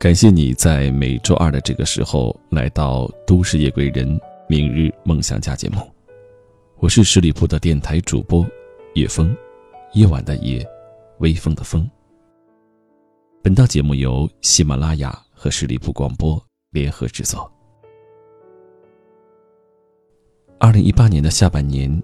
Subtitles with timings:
[0.00, 4.18] 感谢你在每周二的这个时候来到《都市夜归人》
[4.48, 5.76] 明日梦想家节目，
[6.78, 8.46] 我是十里铺的电台主播
[8.94, 9.36] 叶风，
[9.92, 10.66] 夜晚的夜，
[11.18, 11.86] 微风的风。
[13.42, 17.52] 本档节目由喜马拉雅和十里铺广播联合制作。
[20.58, 22.02] 二零一八年的下半年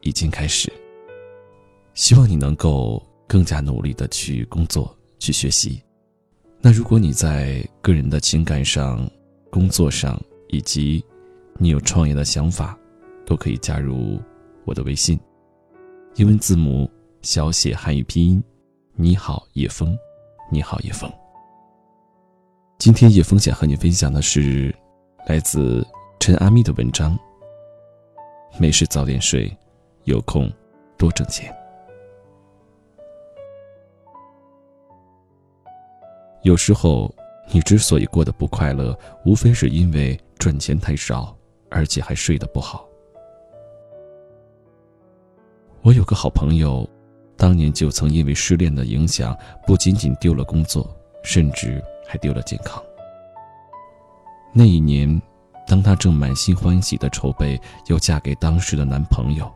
[0.00, 0.68] 已经开始，
[1.94, 5.80] 希望你能够更加努力的去工作、去学习。
[6.60, 9.08] 那如果你在个人的情感上、
[9.50, 11.04] 工作上，以及
[11.58, 12.76] 你有创业的想法，
[13.24, 14.20] 都可以加入
[14.64, 15.18] 我的微信。
[16.16, 16.90] 英文字母
[17.22, 18.42] 小写汉语拼音，
[18.94, 19.96] 你好叶枫，
[20.50, 21.10] 你好叶枫。
[22.78, 24.74] 今天叶枫想和你分享的是
[25.26, 25.86] 来自
[26.18, 27.16] 陈阿咪的文章。
[28.58, 29.54] 没事早点睡，
[30.04, 30.50] 有空
[30.96, 31.54] 多挣钱。
[36.46, 37.12] 有时候，
[37.50, 41.36] 你之所以过得不快乐，无非是因为赚钱太少，
[41.68, 42.86] 而且还睡得不好。
[45.82, 46.88] 我有个好朋友，
[47.36, 49.36] 当年就曾因为失恋的影响，
[49.66, 50.88] 不仅仅丢了工作，
[51.24, 52.80] 甚至还丢了健康。
[54.52, 55.20] 那一年，
[55.66, 59.50] 当她正满心欢喜的筹备要嫁给当时的男朋友，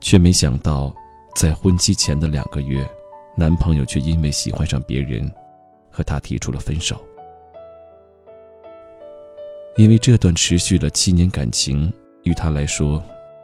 [0.00, 0.94] 却没想到，
[1.34, 2.88] 在婚期前的两个月，
[3.34, 5.28] 男朋友却因为喜欢上别人。
[5.98, 7.04] 和他提出了分手，
[9.76, 13.02] 因为这段持续了七年感情，于他来说，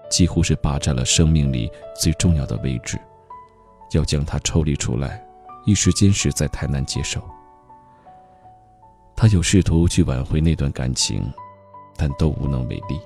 [0.09, 2.97] 几乎是霸占了生命里最重要的位置，
[3.91, 5.21] 要将他抽离出来，
[5.67, 7.21] 一时间实在太难接受。
[9.17, 11.29] 他有试图去挽回那段感情，
[11.97, 13.01] 但都无能为力，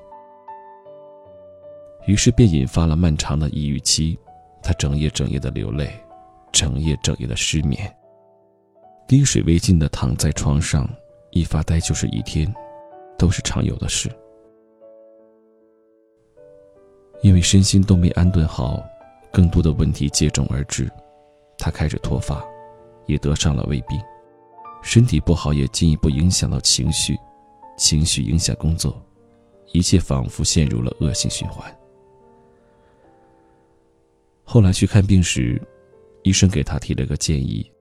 [2.07, 4.19] 于是便引发了漫长的抑郁期，
[4.63, 5.99] 他整夜整夜的流泪，
[6.53, 7.91] 整夜整夜的失眠。
[9.09, 10.87] 滴水未进的躺在床上，
[11.31, 12.47] 一发呆就是一天，
[13.17, 14.11] 都是常有的事。
[17.23, 18.85] 因为身心都没安顿好，
[19.33, 20.87] 更多的问题接踵而至，
[21.57, 22.45] 他开始脱发，
[23.07, 23.99] 也得上了胃病，
[24.83, 27.17] 身体不好也进一步影响到情绪，
[27.79, 29.03] 情绪影响工作，
[29.73, 31.75] 一切仿佛陷入了恶性循环。
[34.45, 35.59] 后来去看病时，
[36.25, 37.73] 医生给他提了个建议。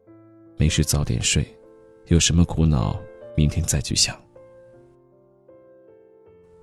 [0.57, 1.45] 没事，早点睡。
[2.07, 2.99] 有什么苦恼，
[3.35, 4.19] 明天再去想。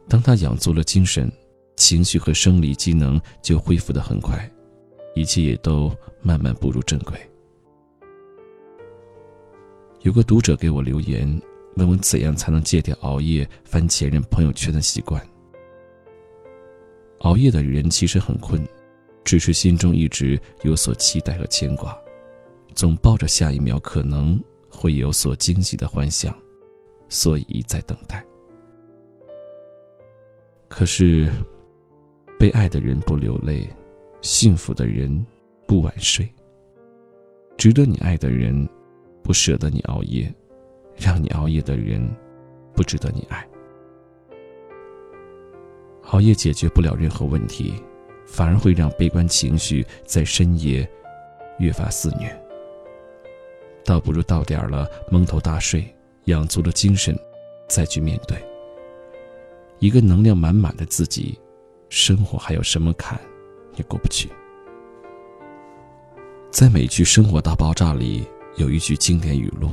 [0.09, 1.31] 当他养足了精神，
[1.77, 4.51] 情绪和生理机能就恢复的很快，
[5.15, 5.91] 一切也都
[6.23, 7.19] 慢慢步入正轨。
[10.03, 11.41] 有个读者给我留言，
[11.77, 15.25] 问我怎样才能戒掉熬夜、翻前任朋友圈的习惯。
[17.21, 18.63] 熬夜的人其实很困，
[19.25, 21.99] 只是心中一直有所期待和牵挂。
[22.75, 26.37] 总抱着下一秒可能会有所惊喜的幻想，
[27.09, 28.25] 所以一再等待。
[30.69, 31.31] 可是，
[32.39, 33.69] 被爱的人不流泪，
[34.21, 35.25] 幸福的人
[35.67, 36.29] 不晚睡。
[37.57, 38.69] 值得你爱的人，
[39.23, 40.27] 不舍得你熬夜；
[40.97, 42.05] 让你熬夜的人，
[42.75, 43.47] 不值得你爱。
[46.11, 47.75] 熬夜解决不了任何问题，
[48.27, 50.89] 反而会让悲观情绪在深夜
[51.61, 52.44] 越发肆虐。
[53.85, 55.87] 倒不如到点儿了，蒙头大睡，
[56.25, 57.15] 养足了精神，
[57.69, 58.37] 再去面对。
[59.79, 61.39] 一个能量满满的自己，
[61.91, 63.21] 生活还有什么坎，
[63.77, 64.31] 也过不去。
[66.51, 68.25] 在美剧《生活大爆炸》里
[68.57, 69.71] 有一句经典语录：“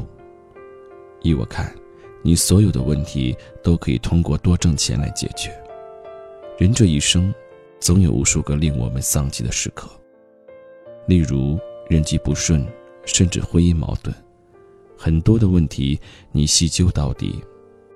[1.22, 1.74] 依我看，
[2.22, 5.52] 你所有的问题都可以通过多挣钱来解决。”
[6.60, 7.34] 人这一生，
[7.80, 9.88] 总有无数个令我们丧气的时刻，
[11.08, 11.58] 例如
[11.88, 12.68] 人际不顺。
[13.14, 14.14] 甚至婚姻矛盾，
[14.98, 16.00] 很多的问题，
[16.32, 17.44] 你细究到底，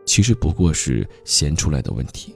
[0.05, 2.35] 其实不过是闲出来的问题。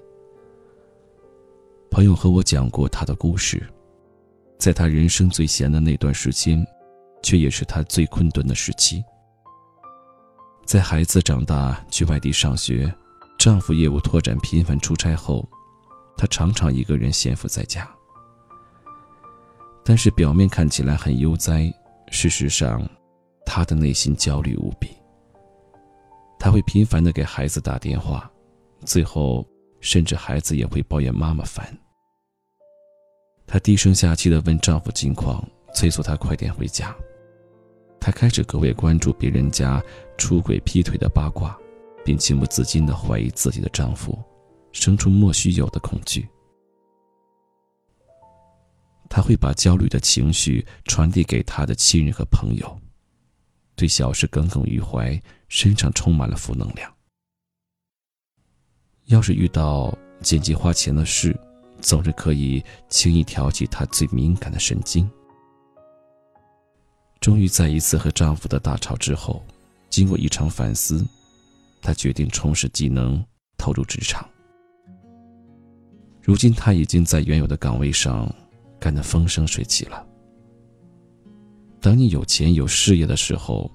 [1.91, 3.67] 朋友和我讲过他的故事，
[4.57, 6.65] 在他人生最闲的那段时间，
[7.21, 9.03] 却也是他最困顿的时期。
[10.65, 12.91] 在孩子长大去外地上学，
[13.37, 15.47] 丈夫业务拓展频繁出差后，
[16.15, 17.89] 她常常一个人闲伏在家。
[19.83, 21.73] 但是表面看起来很悠哉。
[22.11, 22.87] 事实上，
[23.45, 24.89] 他的内心焦虑无比。
[26.39, 28.29] 他会频繁的给孩子打电话，
[28.85, 29.45] 最后
[29.81, 31.77] 甚至孩子也会抱怨妈妈烦。
[33.45, 36.95] 她低声下气的问丈夫近况，催促他快点回家。
[37.99, 39.83] 她开始格外关注别人家
[40.17, 41.57] 出轨劈腿的八卦，
[42.05, 44.17] 并情不自禁的怀疑自己的丈夫，
[44.71, 46.27] 生出莫须有的恐惧。
[49.19, 52.79] 他会把焦虑的情绪传递给他的亲人和朋友，
[53.75, 56.89] 对小事耿耿于怀，身上充满了负能量。
[59.07, 61.37] 要是遇到紧急花钱的事，
[61.81, 65.05] 总是可以轻易挑起她最敏感的神经。
[67.19, 69.45] 终于在一次和丈夫的大吵之后，
[69.89, 71.05] 经过一场反思，
[71.81, 73.21] 她决定重拾技能，
[73.57, 74.25] 投入职场。
[76.21, 78.33] 如今，她已经在原有的岗位上
[78.79, 80.05] 干得风生水起了。
[81.81, 83.71] 当你有钱有事业的时候，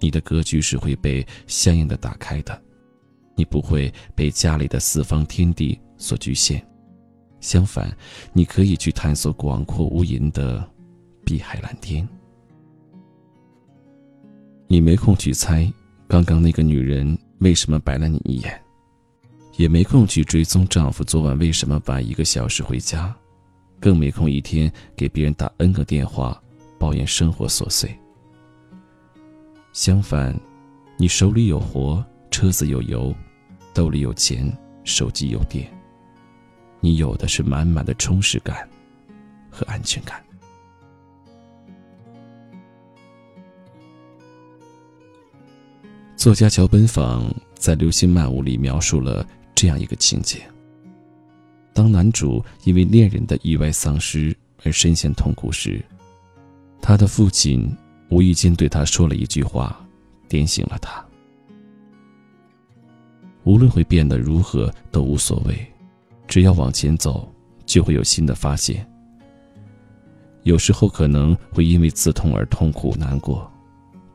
[0.00, 2.62] 你的格局是会被相应的打开的，
[3.34, 6.64] 你不会被家里的四方天地所局限。
[7.40, 7.94] 相反，
[8.32, 10.68] 你可以去探索广阔无垠的
[11.24, 12.06] 碧海蓝天。
[14.66, 15.70] 你没空去猜
[16.08, 18.60] 刚刚那个女人为什么白了你一眼，
[19.56, 23.14] 也没空去追踪丈夫昨晚为什么晚一个小时回家，
[23.80, 26.40] 更没空一天给别人打 N 个电话。
[26.78, 27.90] 抱怨生活琐碎。
[29.72, 30.38] 相反，
[30.98, 33.14] 你手里有活，车子有油，
[33.72, 35.66] 兜里有钱，手机有电。
[36.80, 38.68] 你有的是满满的充实感
[39.50, 40.22] 和安全感。
[46.14, 50.46] 作家桥本坊在《流星漫舞》里描述了这样一个情节：
[51.76, 54.34] 当男主因为恋人的意外丧失
[54.64, 55.84] 而深陷痛苦时。
[56.80, 57.70] 他的父亲
[58.08, 59.78] 无意间对他说了一句话，
[60.26, 61.04] 点醒了他。
[63.44, 65.54] 无论会变得如何都无所谓，
[66.26, 67.30] 只要往前走，
[67.66, 68.90] 就会有新的发现。
[70.44, 73.50] 有时候可能会因为刺痛而痛苦难过，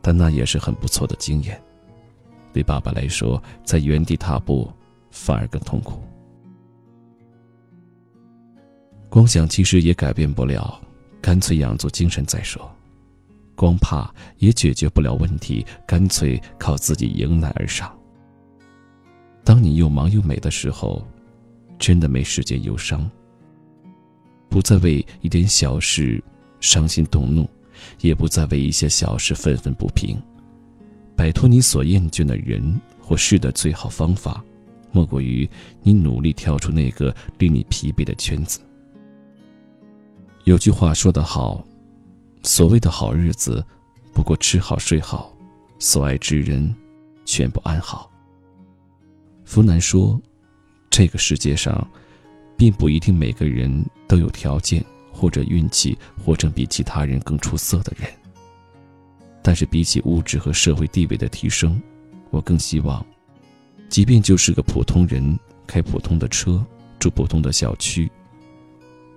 [0.01, 1.61] 但那也是很不错的经验。
[2.51, 4.67] 对爸爸来说，在原地踏步
[5.11, 6.01] 反而更痛苦。
[9.11, 10.79] 光想其实也改变不了。
[11.21, 12.73] 干脆养足精神再说，
[13.55, 17.93] 光怕也解决不了问题，干脆靠自己迎难而上。
[19.43, 21.05] 当你又忙又美的时候，
[21.77, 23.07] 真的没时间忧伤。
[24.49, 26.23] 不再为一点小事
[26.61, 27.47] 伤心动怒，
[27.99, 30.17] 也不再为一些小事愤愤不平。
[31.17, 34.41] 摆脱你所厌倦的人或事的最好方法，
[34.89, 35.47] 莫过于
[35.83, 38.61] 你努力跳出那个令你疲惫的圈子。
[40.45, 41.63] 有句话说得好，
[42.41, 43.63] 所谓的好日子，
[44.11, 45.31] 不过吃好睡好，
[45.77, 46.73] 所爱之人，
[47.25, 48.09] 全部安好。
[49.45, 50.19] 福南说，
[50.89, 51.87] 这个世界上，
[52.57, 58.11] 并不一定每个人都有条件或者运气活成比其他人更出色的人。
[59.43, 61.79] 但是比起物质和社会地位的提升，
[62.31, 63.05] 我更希望，
[63.89, 66.65] 即便就是个普通人，开普通的车，
[66.97, 68.11] 住普通的小区。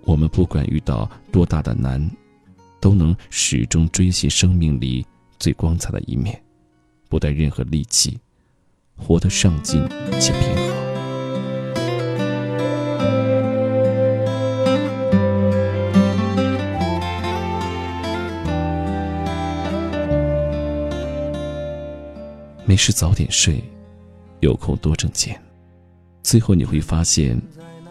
[0.07, 2.11] 我们不管遇到多大的难，
[2.79, 5.05] 都能始终追寻生命里
[5.39, 6.39] 最光彩的一面，
[7.09, 8.19] 不带任何戾气，
[8.97, 9.83] 活得上进
[10.21, 10.75] 且平和。
[22.67, 23.65] 没事早点睡，
[24.41, 25.41] 有空多挣钱，
[26.23, 27.41] 最后你会发现。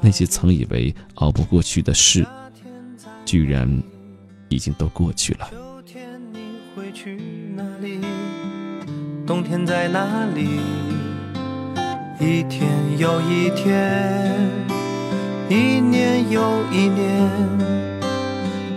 [0.06, 2.26] 那些曾以为熬不过去的事，
[3.24, 3.82] 居然
[4.50, 5.48] 已经都过去了。
[5.50, 6.40] 秋天你
[6.76, 7.16] 会去
[7.56, 8.02] 哪里？
[9.26, 10.60] 冬天在哪里？
[12.20, 14.38] 一天又一天，
[15.50, 17.30] 一年又一年，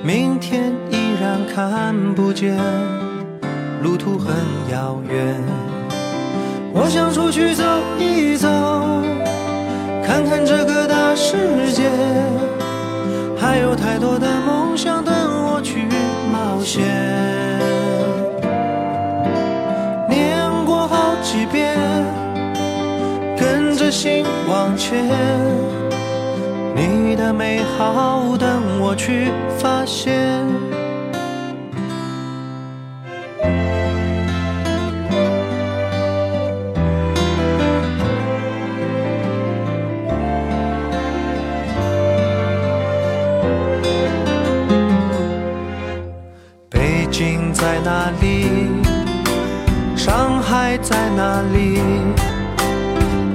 [0.04, 2.56] 明天依然看不见，
[3.82, 4.32] 路途很
[4.70, 5.36] 遥远。
[6.72, 7.64] 我想出去走
[7.98, 8.48] 一走。
[10.06, 10.86] 看看这个
[13.96, 15.14] 太多的梦想等
[15.46, 15.88] 我去
[16.30, 16.84] 冒险。
[20.06, 20.36] 念
[20.66, 21.74] 过好几遍，
[23.38, 25.02] 跟着心往前，
[26.74, 30.46] 你的美好等我去发现。
[47.76, 48.46] 在哪里？
[49.94, 51.78] 上海在哪里？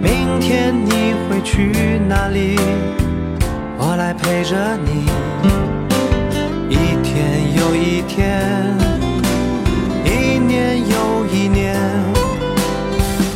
[0.01, 2.57] 明天你会去哪里？
[3.77, 5.05] 我来陪着你。
[6.69, 8.41] 一天又一天，
[10.03, 11.77] 一年又一年，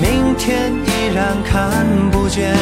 [0.02, 2.56] 明天依然看不见，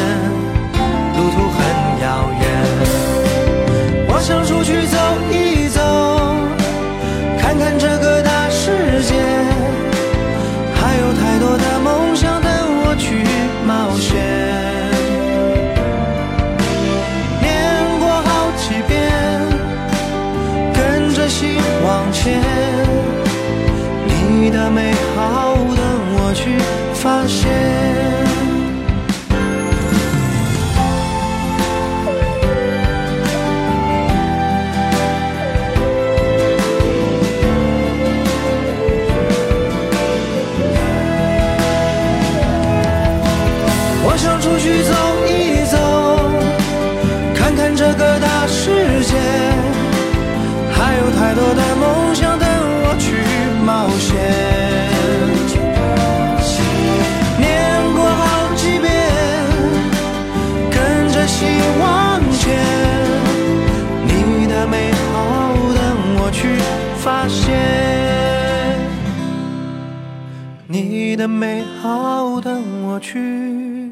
[71.24, 73.89] 的美好等我去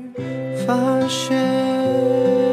[0.67, 0.75] 发
[1.07, 2.50] 现。